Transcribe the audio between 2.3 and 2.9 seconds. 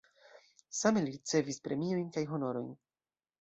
honorojn.